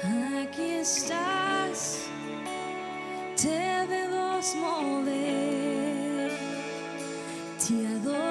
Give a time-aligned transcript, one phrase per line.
[0.00, 2.06] Aquí estás,
[3.36, 6.30] te debemos mover,
[7.58, 8.27] te adoro.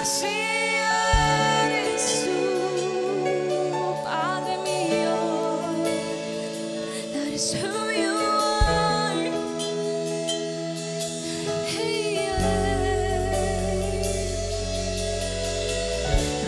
[0.00, 2.24] Así es,
[4.04, 5.16] Padre mío,
[7.12, 9.32] that is who you are.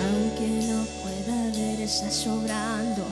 [0.06, 3.04] Aunque no pueda ver, estás sobrando.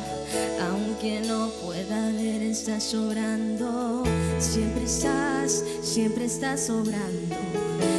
[0.71, 4.05] Aunque no pueda ver, estás sobrando.
[4.39, 7.35] Siempre estás, siempre estás sobrando.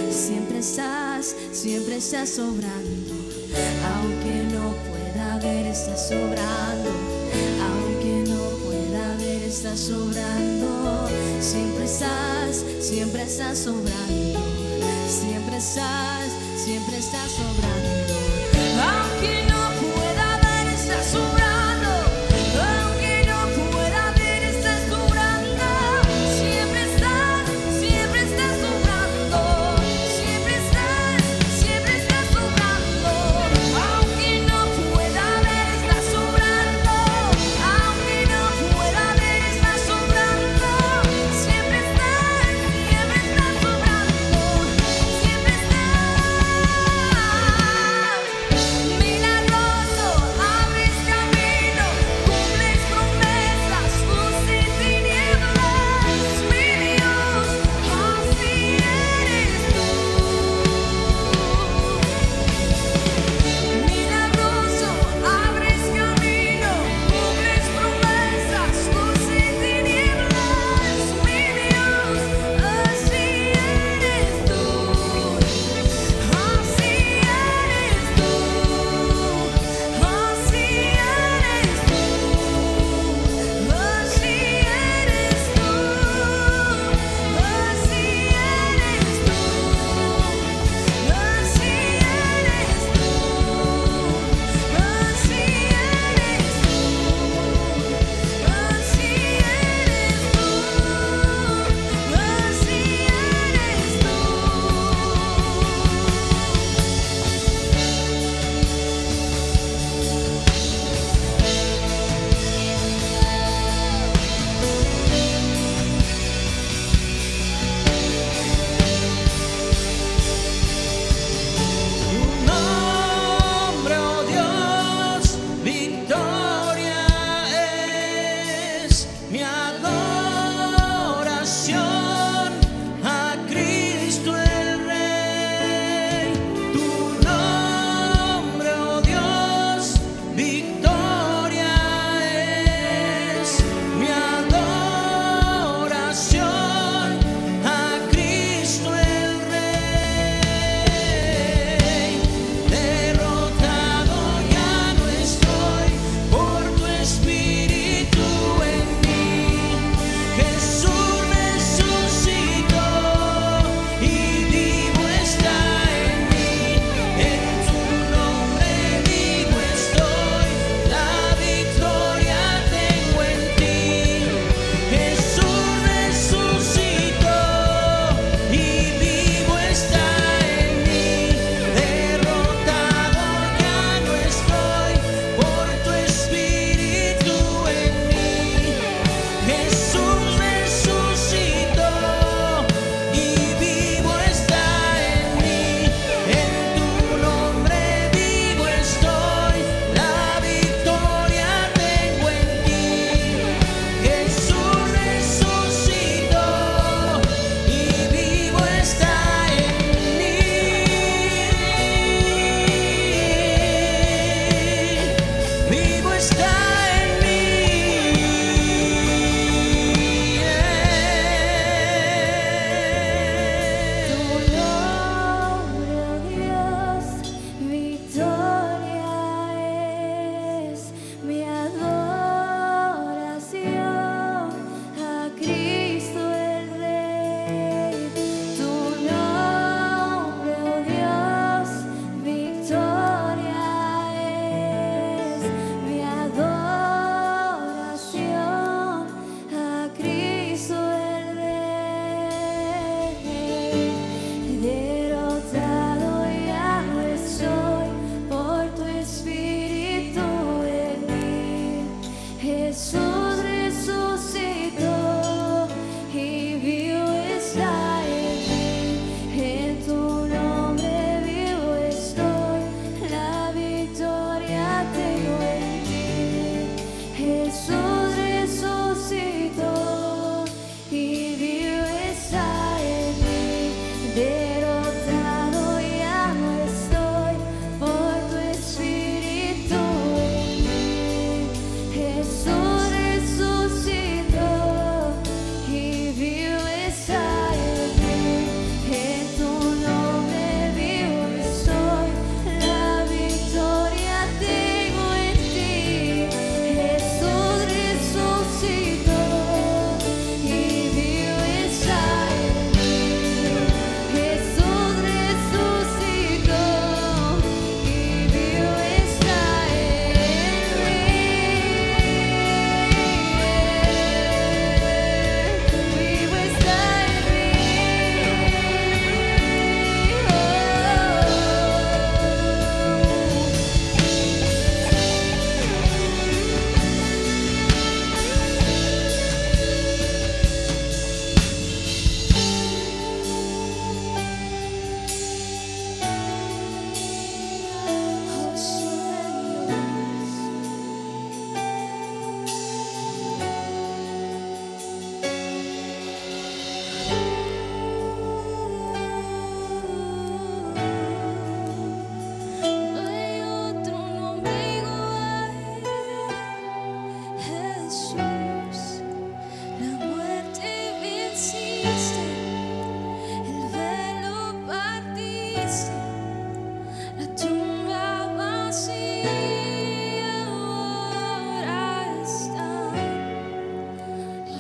[0.09, 3.15] Siempre estás siempre está sobrando,
[3.93, 6.89] aunque no pueda ver, está sobrando,
[7.61, 11.09] aunque no pueda ver, está sobrando,
[11.41, 14.39] siempre estás, siempre estás sobrando,
[15.09, 16.29] siempre estás,
[16.63, 18.08] siempre estás sobrando.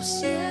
[0.01, 0.48] 谢谢。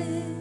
[0.00, 0.39] places.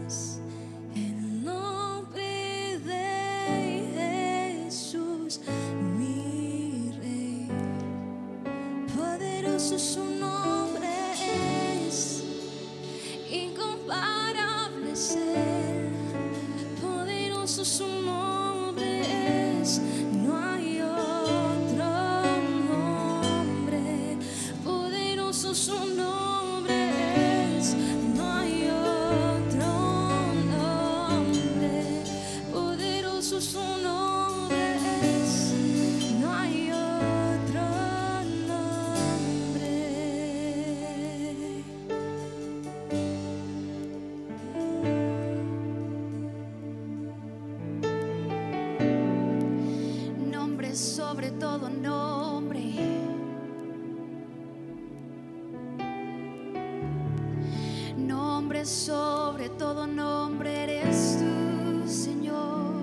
[58.65, 62.81] sobre todo nombre eres tú, Señor.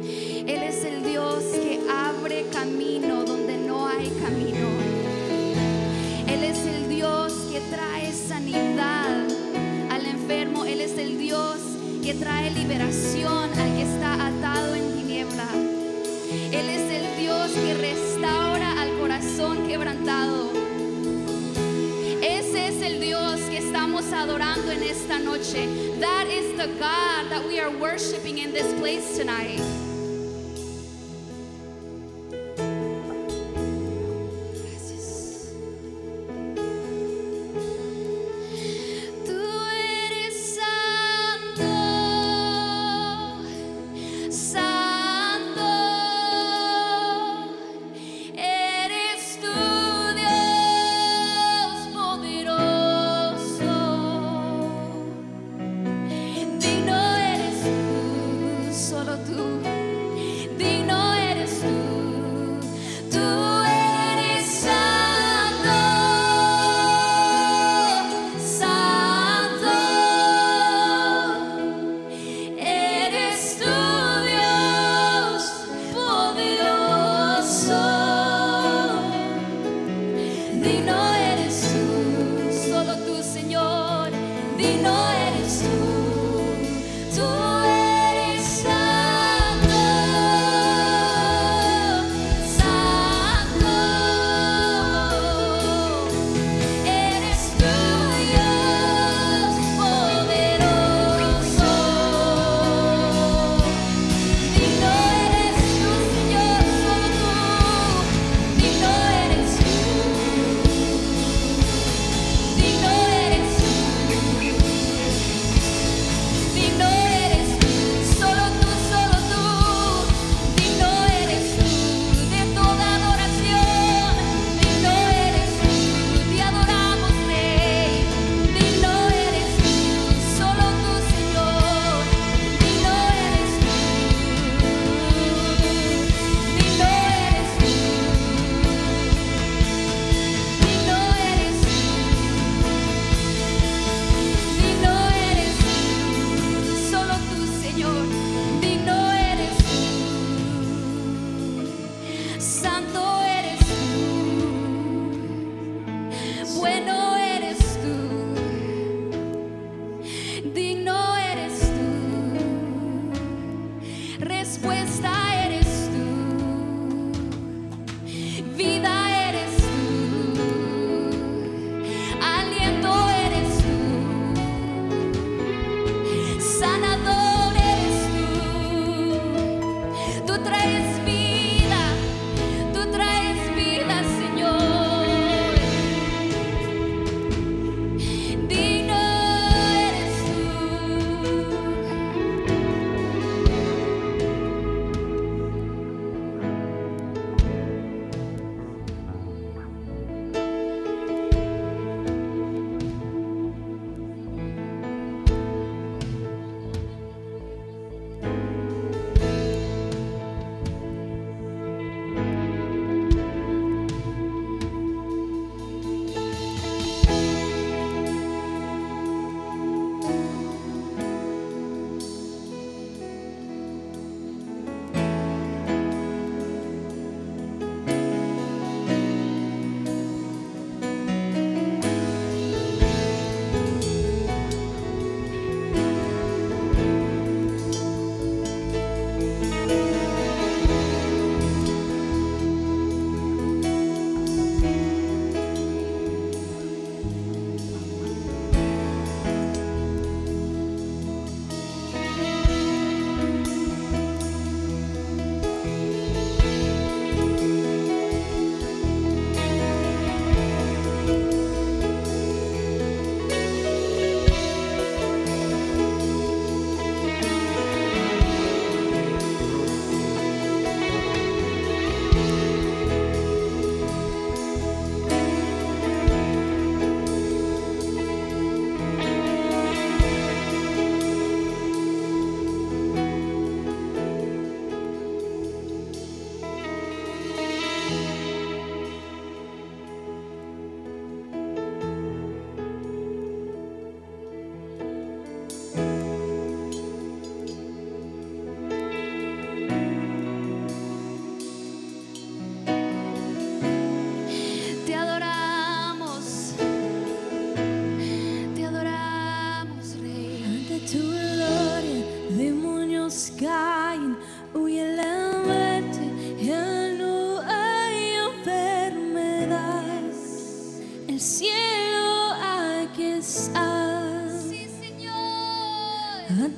[0.00, 4.68] Él es el Dios que abre camino donde no hay camino.
[6.28, 9.26] Él es el Dios que trae sanidad
[9.90, 10.64] al enfermo.
[10.64, 11.58] Él es el Dios
[12.04, 15.48] que trae liberación al que está atado en tiniebla.
[16.30, 20.31] Él es el Dios que restaura al corazón quebrantado.
[24.22, 25.66] adorando en esta noche.
[25.98, 29.81] That is the God that we are worshiping in this place tonight.
[84.62, 85.11] be know.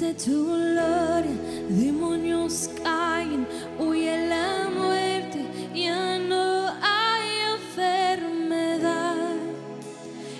[0.05, 1.31] Triste tu gloria,
[1.71, 3.47] demonios caen,
[3.79, 9.17] huye la muerte, ya no hay enfermedad.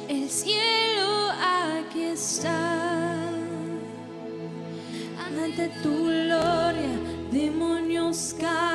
[0.07, 3.23] El cielo aquí está.
[5.35, 6.99] Ante tu gloria,
[7.33, 8.74] demonios caen.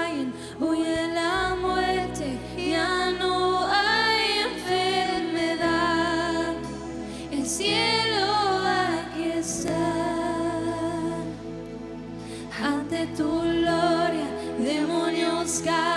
[13.15, 14.27] tu gloria,
[14.59, 15.88] demonios caen.